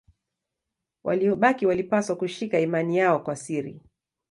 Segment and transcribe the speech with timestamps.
[1.03, 3.81] Waliobaki walipaswa kushika imani yao kwa siri.